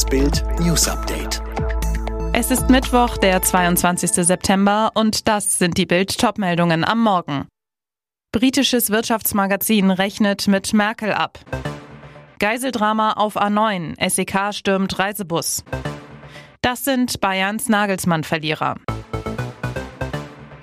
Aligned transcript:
Das 0.00 0.08
Bild 0.08 0.42
News 0.60 0.88
Update. 0.88 1.42
Es 2.32 2.50
ist 2.50 2.70
Mittwoch, 2.70 3.18
der 3.18 3.42
22. 3.42 4.12
September 4.12 4.92
und 4.94 5.28
das 5.28 5.58
sind 5.58 5.76
die 5.76 5.84
Bild 5.84 6.16
Topmeldungen 6.16 6.84
am 6.84 7.02
Morgen. 7.02 7.48
Britisches 8.32 8.88
Wirtschaftsmagazin 8.88 9.90
rechnet 9.90 10.48
mit 10.48 10.72
Merkel 10.72 11.12
ab. 11.12 11.40
Geiseldrama 12.38 13.12
auf 13.12 13.36
A9, 13.36 14.08
SEK 14.08 14.54
stürmt 14.54 14.98
Reisebus. 14.98 15.64
Das 16.62 16.82
sind 16.82 17.20
Bayerns 17.20 17.68
Nagelsmann-Verlierer. 17.68 18.76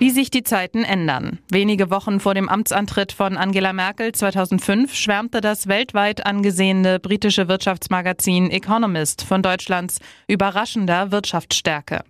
Wie 0.00 0.10
sich 0.10 0.30
die 0.30 0.44
Zeiten 0.44 0.84
ändern. 0.84 1.40
Wenige 1.50 1.90
Wochen 1.90 2.20
vor 2.20 2.32
dem 2.32 2.48
Amtsantritt 2.48 3.10
von 3.10 3.36
Angela 3.36 3.72
Merkel 3.72 4.12
2005 4.12 4.94
schwärmte 4.94 5.40
das 5.40 5.66
weltweit 5.66 6.24
angesehene 6.24 7.00
britische 7.00 7.48
Wirtschaftsmagazin 7.48 8.48
Economist 8.52 9.24
von 9.24 9.42
Deutschlands 9.42 9.98
überraschender 10.28 11.10
Wirtschaftsstärke. 11.10 12.04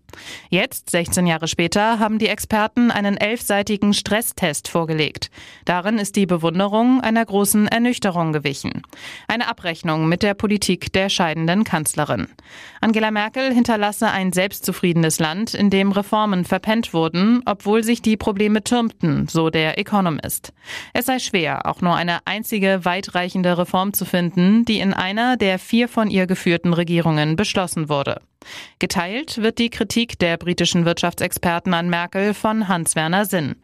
Jetzt, 0.51 0.91
16 0.91 1.27
Jahre 1.27 1.49
später, 1.49 1.99
haben 1.99 2.19
die 2.19 2.29
Experten 2.29 2.91
einen 2.91 3.17
elfseitigen 3.17 3.95
Stresstest 3.95 4.69
vorgelegt. 4.69 5.31
Darin 5.65 5.99
ist 5.99 6.17
die 6.17 6.27
Bewunderung 6.27 7.01
einer 7.01 7.25
großen 7.25 7.69
Ernüchterung 7.69 8.33
gewichen. 8.33 8.83
Eine 9.29 9.49
Abrechnung 9.49 10.09
mit 10.09 10.23
der 10.23 10.35
Politik 10.35 10.93
der 10.93 11.09
scheidenden 11.09 11.65
Kanzlerin. 11.65 12.29
Angela 12.81 13.11
Merkel 13.11 13.53
hinterlasse 13.53 14.09
ein 14.09 14.33
selbstzufriedenes 14.33 15.19
Land, 15.19 15.55
in 15.55 15.71
dem 15.71 15.93
Reformen 15.93 16.45
verpennt 16.45 16.95
wurden, 16.95 17.43
obwohl 17.45 17.78
sich 17.83 18.03
die 18.03 18.17
Probleme 18.17 18.63
türmten, 18.63 19.29
so 19.29 19.51
der 19.51 19.79
Economist. 19.79 20.53
Es 20.93 21.07
sei 21.07 21.19
schwer, 21.19 21.67
auch 21.67 21.81
nur 21.81 21.95
eine 21.95 22.21
einzige 22.27 22.85
weitreichende 22.85 23.57
Reform 23.59 23.93
zu 23.93 24.05
finden, 24.05 24.65
die 24.65 24.81
in 24.81 24.95
einer 24.95 25.37
der 25.37 25.59
vier 25.59 25.89
von 25.89 26.11
ihr 26.11 26.27
geführten 26.27 26.73
Regierungen 26.73 27.37
beschlossen 27.37 27.89
wurde. 27.89 28.21
Geteilt 28.79 29.43
wird 29.43 29.59
die 29.59 29.71
Kritik 29.71 30.19
der 30.19 30.37
britischen 30.37 30.85
Wirtschaftsexperten 30.85 31.75
an 31.75 31.91
Merkel 31.91 32.33
von 32.33 32.69
Hans-Werner 32.69 33.25
Sinn. 33.25 33.57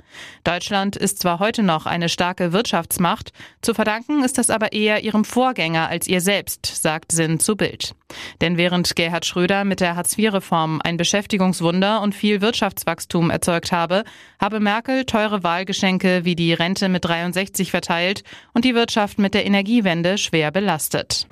Deutschland 0.42 0.96
ist 0.96 1.20
zwar 1.20 1.38
heute 1.38 1.62
noch 1.62 1.86
eine 1.86 2.08
starke 2.08 2.52
Wirtschaftsmacht, 2.52 3.32
zu 3.62 3.74
verdanken 3.74 4.24
ist 4.24 4.38
das 4.38 4.50
aber 4.50 4.72
eher 4.72 5.04
ihrem 5.04 5.24
Vorgänger 5.24 5.88
als 5.88 6.08
ihr 6.08 6.20
selbst, 6.20 6.66
sagt 6.66 7.12
Sinn 7.12 7.38
zu 7.38 7.56
Bild. 7.56 7.94
Denn 8.40 8.56
während 8.56 8.96
Gerhard 8.96 9.24
Schröder 9.24 9.64
mit 9.64 9.80
der 9.80 9.96
Hartz-IV-Reform 9.96 10.80
ein 10.82 10.96
Beschäftigungswunder 10.96 12.00
und 12.02 12.14
viel 12.14 12.40
Wirtschaftswachstum 12.40 13.30
erzeugt 13.30 13.72
habe, 13.72 14.04
habe 14.40 14.60
Merkel 14.60 15.04
teure 15.04 15.42
Wahlgeschenke 15.42 16.24
wie 16.24 16.36
die 16.36 16.52
Rente 16.52 16.88
mit 16.88 17.04
63 17.04 17.70
verteilt 17.70 18.24
und 18.52 18.64
die 18.64 18.74
Wirtschaft 18.74 19.18
mit 19.18 19.34
der 19.34 19.46
Energiewende 19.46 20.18
schwer 20.18 20.50
belastet. 20.50 21.26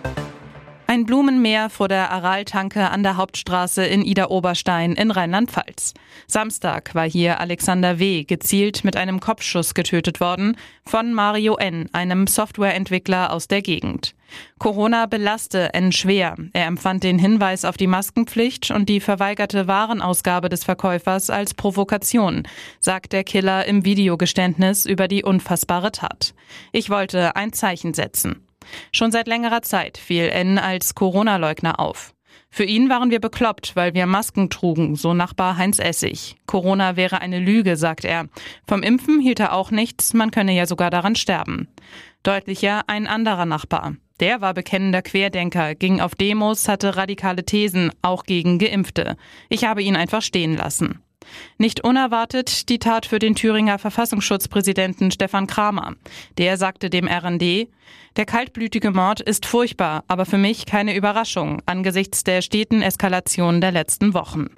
Ein 0.93 1.07
Blumenmeer 1.07 1.71
vor 1.71 1.89
der 1.89 2.11
Araltanke 2.11 2.91
an 2.91 3.03
der 3.03 3.17
Hauptstraße 3.17 3.83
in 3.83 4.05
Ida-Oberstein 4.05 4.93
in 4.93 5.11
Rheinland-Pfalz. 5.11 5.95
Samstag 6.27 6.95
war 6.95 7.09
hier 7.09 7.41
Alexander 7.41 7.99
W. 7.99 8.25
gezielt 8.25 8.85
mit 8.85 8.99
einem 8.99 9.19
Kopfschuss 9.19 9.73
getötet 9.73 10.21
worden 10.21 10.55
von 10.85 11.15
Mario 11.15 11.57
N., 11.57 11.89
einem 11.95 12.27
Softwareentwickler 12.27 13.33
aus 13.33 13.49
der 13.49 13.63
Gegend. 13.63 14.15
Corona 14.59 15.07
belaste 15.07 15.73
N 15.73 15.93
schwer. 15.93 16.37
Er 16.53 16.67
empfand 16.67 17.05
den 17.05 17.19
Hinweis 17.19 17.65
auf 17.65 17.79
die 17.79 17.87
Maskenpflicht 17.87 18.71
und 18.71 18.91
die 18.91 19.01
verweigerte 19.01 19.67
Warenausgabe 19.67 20.51
des 20.51 20.63
Verkäufers 20.63 21.31
als 21.31 21.55
Provokation, 21.55 22.47
sagt 22.81 23.15
der 23.15 23.25
Killer 23.25 23.65
im 23.65 23.87
Videogeständnis 23.87 24.85
über 24.85 25.09
die 25.09 25.25
unfassbare 25.25 25.91
Tat. 25.91 26.35
Ich 26.71 26.91
wollte 26.91 27.35
ein 27.35 27.55
Zeichen 27.55 27.95
setzen. 27.95 28.47
Schon 28.93 29.13
seit 29.13 29.27
längerer 29.27 29.63
Zeit 29.63 29.99
fiel 29.99 30.29
N 30.29 30.59
als 30.59 30.95
Corona-Leugner 30.95 31.81
auf. 31.81 32.15
Für 32.55 32.65
ihn 32.65 32.91
waren 32.91 33.11
wir 33.11 33.21
bekloppt, 33.21 33.77
weil 33.77 33.95
wir 33.95 34.05
Masken 34.05 34.51
trugen, 34.51 34.95
so 34.95 35.15
Nachbar 35.15 35.57
Heinz 35.57 35.79
Essig. 35.79 36.37
Corona 36.47 36.97
wäre 36.97 37.23
eine 37.23 37.39
Lüge, 37.39 37.79
sagt 37.79 38.05
er. 38.05 38.27
Vom 38.67 38.83
Impfen 38.83 39.21
hielt 39.21 39.41
er 39.41 39.55
auch 39.55 39.71
nichts, 39.71 40.13
man 40.13 40.31
könne 40.31 40.53
ja 40.53 40.67
sogar 40.67 40.91
daran 40.91 41.17
sterben. 41.17 41.69
Deutlicher 42.23 42.83
ein 42.89 43.07
anderer 43.07 43.47
Nachbar. 43.47 43.97
Der 44.21 44.43
war 44.43 44.53
bekennender 44.53 45.01
Querdenker, 45.01 45.75
ging 45.75 46.01
auf 46.01 46.15
Demos, 46.15 46.69
hatte 46.69 46.95
radikale 46.97 47.45
Thesen, 47.45 47.91
auch 48.03 48.25
gegen 48.25 48.59
Geimpfte. 48.59 49.17
Ich 49.49 49.65
habe 49.65 49.83
ihn 49.83 49.97
einfach 49.97 50.23
stehen 50.23 50.55
lassen. 50.55 51.03
Nicht 51.59 51.85
unerwartet 51.85 52.69
die 52.69 52.79
Tat 52.79 53.07
für 53.07 53.19
den 53.19 53.35
Thüringer 53.35 53.79
Verfassungsschutzpräsidenten 53.79 55.11
Stefan 55.11 55.47
Kramer. 55.47 55.95
Der 56.39 56.57
sagte 56.57 56.91
dem 56.91 57.09
RND, 57.09 57.69
der 58.17 58.27
kaltblütige 58.27 58.91
Mord 58.91 59.21
ist 59.21 59.47
furchtbar, 59.47 60.05
aber 60.09 60.27
für 60.27 60.39
mich 60.39 60.67
keine 60.67 60.95
Überraschung 60.95 61.63
angesichts 61.67 62.25
der 62.25 62.43
steten 62.43 62.83
Eskalation 62.83 63.61
der 63.61 63.73
letzten 63.73 64.15
Wochen. 64.15 64.49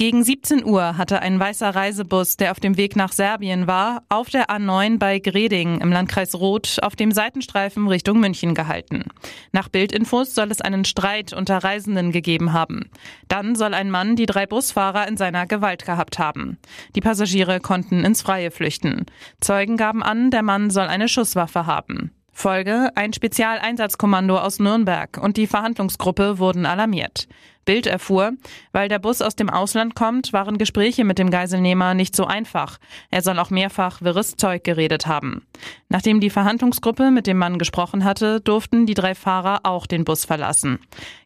Gegen 0.00 0.24
17 0.24 0.64
Uhr 0.64 0.96
hatte 0.96 1.20
ein 1.20 1.38
weißer 1.38 1.74
Reisebus, 1.74 2.38
der 2.38 2.52
auf 2.52 2.58
dem 2.58 2.78
Weg 2.78 2.96
nach 2.96 3.12
Serbien 3.12 3.66
war, 3.66 4.02
auf 4.08 4.30
der 4.30 4.48
A9 4.48 4.98
bei 4.98 5.18
Greding 5.18 5.82
im 5.82 5.92
Landkreis 5.92 6.34
Roth 6.34 6.78
auf 6.82 6.96
dem 6.96 7.12
Seitenstreifen 7.12 7.86
Richtung 7.86 8.18
München 8.18 8.54
gehalten. 8.54 9.04
Nach 9.52 9.68
Bildinfos 9.68 10.34
soll 10.34 10.50
es 10.50 10.62
einen 10.62 10.86
Streit 10.86 11.34
unter 11.34 11.58
Reisenden 11.58 12.12
gegeben 12.12 12.54
haben. 12.54 12.88
Dann 13.28 13.54
soll 13.54 13.74
ein 13.74 13.90
Mann 13.90 14.16
die 14.16 14.24
drei 14.24 14.46
Busfahrer 14.46 15.06
in 15.06 15.18
seiner 15.18 15.46
Gewalt 15.46 15.84
gehabt 15.84 16.18
haben. 16.18 16.56
Die 16.96 17.02
Passagiere 17.02 17.60
konnten 17.60 18.02
ins 18.02 18.22
Freie 18.22 18.50
flüchten. 18.50 19.04
Zeugen 19.42 19.76
gaben 19.76 20.02
an, 20.02 20.30
der 20.30 20.42
Mann 20.42 20.70
soll 20.70 20.86
eine 20.86 21.08
Schusswaffe 21.08 21.66
haben. 21.66 22.10
Folge 22.32 22.88
ein 22.94 23.12
Spezialeinsatzkommando 23.12 24.38
aus 24.38 24.60
Nürnberg 24.60 25.18
und 25.22 25.36
die 25.36 25.46
Verhandlungsgruppe 25.46 26.38
wurden 26.38 26.64
alarmiert. 26.64 27.28
Bild 27.64 27.86
erfuhr, 27.86 28.32
weil 28.72 28.88
der 28.88 28.98
Bus 28.98 29.22
aus 29.22 29.36
dem 29.36 29.50
Ausland 29.50 29.94
kommt, 29.94 30.32
waren 30.32 30.58
Gespräche 30.58 31.04
mit 31.04 31.18
dem 31.18 31.30
Geiselnehmer 31.30 31.94
nicht 31.94 32.16
so 32.16 32.24
einfach. 32.24 32.78
Er 33.10 33.22
soll 33.22 33.38
auch 33.38 33.50
mehrfach 33.50 34.02
wirres 34.02 34.36
Zeug 34.36 34.64
geredet 34.64 35.06
haben. 35.06 35.46
Nachdem 35.88 36.20
die 36.20 36.30
Verhandlungsgruppe 36.30 37.10
mit 37.10 37.26
dem 37.26 37.36
Mann 37.36 37.58
gesprochen 37.58 38.04
hatte, 38.04 38.40
durften 38.40 38.86
die 38.86 38.94
drei 38.94 39.14
Fahrer 39.14 39.60
auch 39.64 39.86
den 39.86 40.04
Bus 40.04 40.24
verlassen. 40.24 40.78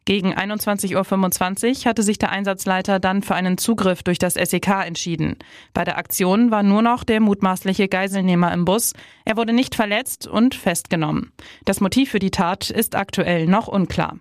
Gegen 0.05 0.33
21.25 0.35 1.79
Uhr 1.79 1.85
hatte 1.89 2.03
sich 2.03 2.19
der 2.19 2.31
Einsatzleiter 2.31 2.99
dann 2.99 3.23
für 3.23 3.33
einen 3.35 3.57
Zugriff 3.57 4.03
durch 4.03 4.19
das 4.19 4.35
SEK 4.35 4.85
entschieden. 4.85 5.37
Bei 5.73 5.83
der 5.83 5.97
Aktion 5.97 6.51
war 6.51 6.63
nur 6.63 6.81
noch 6.81 7.03
der 7.03 7.21
mutmaßliche 7.21 7.87
Geiselnehmer 7.87 8.53
im 8.53 8.65
Bus. 8.65 8.93
Er 9.23 9.37
wurde 9.37 9.53
nicht 9.53 9.73
verletzt 9.73 10.27
und 10.27 10.53
festgenommen. 10.53 11.31
Das 11.65 11.81
Motiv 11.81 12.11
für 12.11 12.19
die 12.19 12.31
Tat 12.31 12.69
ist 12.69 12.95
aktuell 12.95 13.47
noch 13.47 13.67
unklar. 13.67 14.17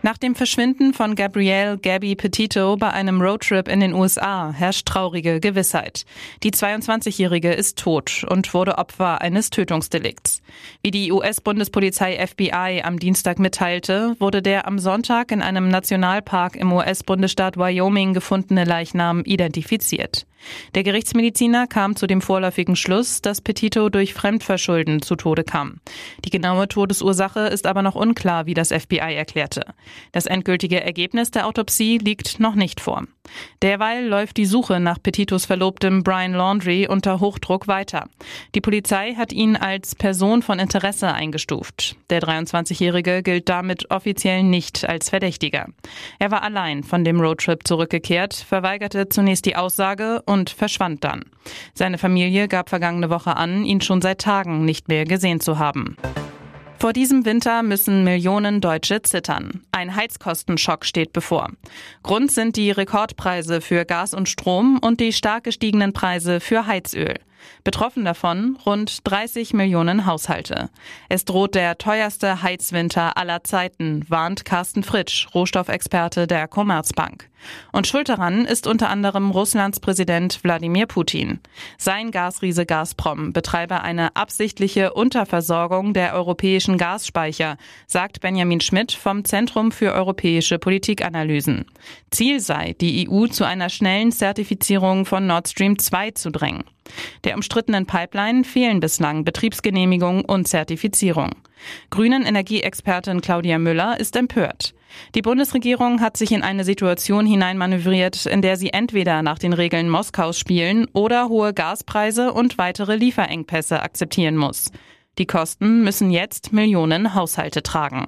Nach 0.00 0.16
dem 0.16 0.36
Verschwinden 0.36 0.94
von 0.94 1.16
Gabrielle 1.16 1.76
Gabby 1.76 2.14
Petito 2.14 2.76
bei 2.76 2.90
einem 2.90 3.20
Roadtrip 3.20 3.66
in 3.66 3.80
den 3.80 3.94
USA 3.94 4.52
herrscht 4.52 4.86
traurige 4.86 5.40
Gewissheit. 5.40 6.04
Die 6.44 6.52
22-Jährige 6.52 7.52
ist 7.52 7.78
tot 7.78 8.24
und 8.30 8.54
wurde 8.54 8.78
Opfer 8.78 9.20
eines 9.20 9.50
Tötungsdelikts. 9.50 10.40
Wie 10.84 10.92
die 10.92 11.10
US-Bundespolizei 11.10 12.24
FBI 12.24 12.82
am 12.84 13.00
Dienstag 13.00 13.40
mitteilte, 13.40 14.14
wurde 14.20 14.40
der 14.40 14.68
am 14.68 14.78
Sonntag 14.78 15.32
in 15.32 15.42
einem 15.42 15.68
Nationalpark 15.68 16.54
im 16.54 16.72
US-Bundesstaat 16.72 17.56
Wyoming 17.56 18.14
gefundene 18.14 18.64
Leichnam 18.64 19.22
identifiziert. 19.24 20.26
Der 20.74 20.82
Gerichtsmediziner 20.82 21.66
kam 21.66 21.96
zu 21.96 22.06
dem 22.06 22.20
vorläufigen 22.20 22.76
Schluss, 22.76 23.22
dass 23.22 23.40
Petito 23.40 23.88
durch 23.88 24.14
Fremdverschulden 24.14 25.02
zu 25.02 25.16
Tode 25.16 25.44
kam. 25.44 25.80
Die 26.24 26.30
genaue 26.30 26.68
Todesursache 26.68 27.40
ist 27.40 27.66
aber 27.66 27.82
noch 27.82 27.94
unklar, 27.94 28.46
wie 28.46 28.54
das 28.54 28.68
FBI 28.68 29.14
erklärte. 29.14 29.64
Das 30.12 30.26
endgültige 30.26 30.82
Ergebnis 30.82 31.30
der 31.30 31.46
Autopsie 31.46 31.98
liegt 31.98 32.40
noch 32.40 32.54
nicht 32.54 32.80
vor. 32.80 33.04
Derweil 33.62 34.06
läuft 34.06 34.36
die 34.36 34.46
Suche 34.46 34.80
nach 34.80 35.02
Petitos 35.02 35.44
Verlobtem 35.44 36.02
Brian 36.02 36.32
Laundry 36.32 36.86
unter 36.88 37.20
Hochdruck 37.20 37.68
weiter. 37.68 38.08
Die 38.54 38.60
Polizei 38.60 39.14
hat 39.14 39.32
ihn 39.32 39.56
als 39.56 39.94
Person 39.94 40.42
von 40.42 40.58
Interesse 40.58 41.12
eingestuft. 41.12 41.96
Der 42.10 42.22
23-Jährige 42.22 43.22
gilt 43.22 43.48
damit 43.48 43.90
offiziell 43.90 44.42
nicht 44.42 44.88
als 44.88 45.10
Verdächtiger. 45.10 45.66
Er 46.18 46.30
war 46.30 46.42
allein 46.42 46.82
von 46.82 47.04
dem 47.04 47.20
Roadtrip 47.20 47.66
zurückgekehrt, 47.66 48.34
verweigerte 48.34 49.08
zunächst 49.08 49.46
die 49.46 49.56
Aussage 49.56 50.22
und 50.28 50.50
verschwand 50.50 51.02
dann. 51.02 51.24
Seine 51.74 51.98
Familie 51.98 52.46
gab 52.46 52.68
vergangene 52.68 53.10
Woche 53.10 53.36
an, 53.36 53.64
ihn 53.64 53.80
schon 53.80 54.02
seit 54.02 54.20
Tagen 54.20 54.64
nicht 54.64 54.88
mehr 54.88 55.04
gesehen 55.04 55.40
zu 55.40 55.58
haben. 55.58 55.96
Vor 56.78 56.92
diesem 56.92 57.24
Winter 57.24 57.64
müssen 57.64 58.04
Millionen 58.04 58.60
Deutsche 58.60 59.02
zittern. 59.02 59.62
Ein 59.72 59.96
Heizkostenschock 59.96 60.84
steht 60.84 61.12
bevor. 61.12 61.50
Grund 62.04 62.30
sind 62.30 62.54
die 62.54 62.70
Rekordpreise 62.70 63.60
für 63.60 63.84
Gas 63.84 64.14
und 64.14 64.28
Strom 64.28 64.78
und 64.78 65.00
die 65.00 65.12
stark 65.12 65.42
gestiegenen 65.42 65.92
Preise 65.92 66.38
für 66.38 66.66
Heizöl. 66.66 67.14
Betroffen 67.64 68.04
davon 68.04 68.58
rund 68.64 69.06
30 69.08 69.54
Millionen 69.54 70.06
Haushalte. 70.06 70.70
Es 71.08 71.24
droht 71.24 71.54
der 71.54 71.78
teuerste 71.78 72.42
Heizwinter 72.42 73.16
aller 73.16 73.44
Zeiten, 73.44 74.04
warnt 74.08 74.44
Carsten 74.44 74.82
Fritsch, 74.82 75.28
Rohstoffexperte 75.34 76.26
der 76.26 76.48
Commerzbank. 76.48 77.28
Und 77.72 77.86
schuld 77.86 78.08
daran 78.08 78.44
ist 78.44 78.66
unter 78.66 78.88
anderem 78.88 79.30
Russlands 79.30 79.80
Präsident 79.80 80.42
Wladimir 80.42 80.86
Putin. 80.86 81.40
Sein 81.76 82.10
Gasriese 82.10 82.66
Gazprom 82.66 83.32
betreibe 83.32 83.82
eine 83.82 84.16
absichtliche 84.16 84.92
Unterversorgung 84.92 85.92
der 85.94 86.14
europäischen 86.14 86.78
Gasspeicher, 86.78 87.56
sagt 87.86 88.20
Benjamin 88.20 88.60
Schmidt 88.60 88.92
vom 88.92 89.24
Zentrum 89.24 89.72
für 89.72 89.92
europäische 89.92 90.58
Politikanalysen. 90.58 91.66
Ziel 92.10 92.40
sei, 92.40 92.74
die 92.80 93.08
EU 93.08 93.26
zu 93.26 93.44
einer 93.44 93.68
schnellen 93.68 94.12
Zertifizierung 94.12 95.04
von 95.04 95.26
Nord 95.26 95.48
Stream 95.48 95.78
2 95.78 96.12
zu 96.12 96.30
drängen. 96.30 96.64
Der 97.24 97.36
umstrittenen 97.36 97.86
Pipeline 97.86 98.44
fehlen 98.44 98.80
bislang 98.80 99.24
Betriebsgenehmigung 99.24 100.24
und 100.24 100.48
Zertifizierung. 100.48 101.30
Grünen 101.90 102.24
Energieexpertin 102.24 103.20
Claudia 103.20 103.58
Müller 103.58 103.98
ist 103.98 104.16
empört. 104.16 104.74
Die 105.14 105.22
Bundesregierung 105.22 106.00
hat 106.00 106.16
sich 106.16 106.32
in 106.32 106.42
eine 106.42 106.64
Situation 106.64 107.26
hineinmanövriert, 107.26 108.26
in 108.26 108.42
der 108.42 108.56
sie 108.56 108.72
entweder 108.72 109.22
nach 109.22 109.38
den 109.38 109.52
Regeln 109.52 109.88
Moskaus 109.88 110.38
spielen 110.38 110.86
oder 110.92 111.28
hohe 111.28 111.52
Gaspreise 111.52 112.32
und 112.32 112.58
weitere 112.58 112.96
Lieferengpässe 112.96 113.82
akzeptieren 113.82 114.36
muss. 114.36 114.70
Die 115.18 115.26
Kosten 115.26 115.82
müssen 115.82 116.10
jetzt 116.10 116.52
Millionen 116.52 117.14
Haushalte 117.14 117.62
tragen. 117.62 118.06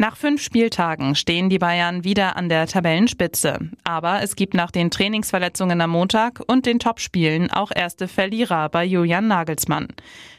Nach 0.00 0.16
fünf 0.16 0.40
Spieltagen 0.40 1.14
stehen 1.14 1.50
die 1.50 1.58
Bayern 1.58 2.04
wieder 2.04 2.34
an 2.34 2.48
der 2.48 2.66
Tabellenspitze. 2.66 3.58
Aber 3.84 4.22
es 4.22 4.34
gibt 4.34 4.54
nach 4.54 4.70
den 4.70 4.90
Trainingsverletzungen 4.90 5.78
am 5.82 5.90
Montag 5.90 6.40
und 6.46 6.64
den 6.64 6.78
Topspielen 6.78 7.50
auch 7.50 7.70
erste 7.70 8.08
Verlierer 8.08 8.70
bei 8.70 8.82
Julian 8.82 9.28
Nagelsmann. 9.28 9.88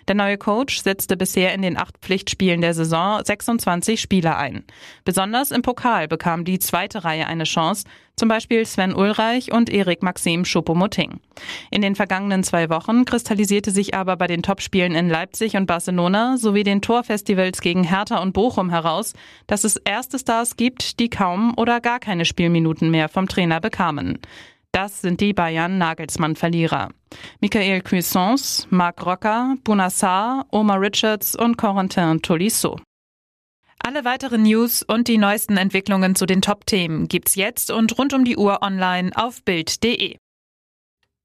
Der 0.08 0.16
neue 0.16 0.40
Coach 0.40 0.82
setzte 0.82 1.16
bisher 1.16 1.54
in 1.54 1.62
den 1.62 1.78
acht 1.78 2.00
Pflichtspielen 2.00 2.62
der 2.62 2.74
Saison 2.74 3.24
26 3.24 4.02
Spieler 4.02 4.36
ein. 4.36 4.64
Besonders 5.06 5.52
im 5.52 5.62
Pokal 5.62 6.08
bekam 6.08 6.44
die 6.44 6.58
zweite 6.58 7.04
Reihe 7.04 7.28
eine 7.28 7.44
Chance, 7.44 7.86
zum 8.16 8.30
Beispiel 8.30 8.66
Sven 8.66 8.94
Ulreich 8.94 9.52
und 9.52 9.70
Erik 9.70 10.04
Maxim 10.04 10.46
Schuppomoting. 10.46 11.20
In 11.70 11.82
den 11.82 11.96
vergangenen 11.96 12.44
zwei 12.44 12.70
Wochen 12.70 13.06
kristallisierte 13.06 13.72
sich 13.72 13.94
aber 13.94 14.16
bei 14.18 14.28
den 14.28 14.44
Topspielen 14.44 14.96
in 14.96 15.10
Leipzig 15.10 15.56
und 15.56 15.66
Barcelona 15.66 16.38
sowie 16.38 16.64
den 16.64 16.82
Torfestivals 16.82 17.62
gegen 17.62 17.84
Hertha 17.84 18.22
und 18.22 18.34
Bochum 18.34 18.70
heraus, 18.70 19.14
dass 19.48 19.64
es 19.64 19.78
erste 19.78 20.20
Stars 20.20 20.56
gibt, 20.56 21.00
die 21.00 21.10
kaum 21.10 21.54
oder 21.58 21.82
gar 21.82 22.00
keine 22.00 22.26
Spielminuten 22.26 22.92
mehr 22.92 23.10
vom 23.10 23.28
Trainer 23.28 23.60
bekamen. 23.60 24.20
Das 24.72 25.02
sind 25.02 25.20
die 25.20 25.34
Bayern-Nagelsmann-Verlierer. 25.34 26.90
Michael 27.42 27.82
Cuissons, 27.82 28.68
Marc 28.70 29.06
Rocker, 29.06 29.56
Bunassar, 29.64 30.46
Omar 30.52 30.80
Richards 30.80 31.36
und 31.36 31.58
Corentin 31.58 32.22
Tolisso. 32.22 32.78
Alle 33.84 34.06
weiteren 34.06 34.44
News 34.44 34.84
und 34.84 35.08
die 35.08 35.18
neuesten 35.18 35.58
Entwicklungen 35.58 36.16
zu 36.16 36.28
den 36.28 36.42
Top-Themen 36.42 37.08
gibt's 37.08 37.34
jetzt 37.34 37.72
und 37.72 37.98
rund 37.98 38.14
um 38.14 38.24
die 38.24 38.38
Uhr 38.38 38.62
online 38.62 39.10
auf 39.16 39.44
Bild.de. 39.44 40.18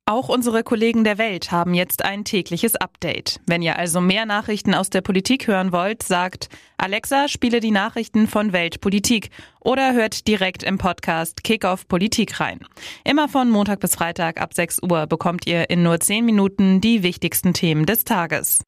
Auch 0.08 0.28
unsere 0.28 0.62
Kollegen 0.62 1.04
der 1.04 1.18
Welt 1.18 1.50
haben 1.50 1.74
jetzt 1.74 2.04
ein 2.04 2.24
tägliches 2.24 2.76
Update. 2.76 3.40
Wenn 3.46 3.60
ihr 3.60 3.76
also 3.76 4.00
mehr 4.00 4.24
Nachrichten 4.24 4.72
aus 4.72 4.88
der 4.88 5.00
Politik 5.00 5.48
hören 5.48 5.72
wollt, 5.72 6.02
sagt 6.02 6.48
Alexa, 6.78 7.28
spiele 7.28 7.60
die 7.60 7.72
Nachrichten 7.72 8.26
von 8.26 8.52
Weltpolitik 8.52 9.30
oder 9.60 9.92
hört 9.92 10.26
direkt 10.26 10.62
im 10.62 10.78
Podcast 10.78 11.44
Kickoff 11.44 11.88
Politik 11.88 12.40
rein. 12.40 12.60
Immer 13.04 13.28
von 13.28 13.50
Montag 13.50 13.80
bis 13.80 13.96
Freitag 13.96 14.40
ab 14.40 14.54
6 14.54 14.82
Uhr 14.82 15.06
bekommt 15.08 15.46
ihr 15.46 15.68
in 15.68 15.82
nur 15.82 16.00
10 16.00 16.24
Minuten 16.24 16.80
die 16.80 17.02
wichtigsten 17.02 17.52
Themen 17.52 17.84
des 17.84 18.04
Tages. 18.04 18.60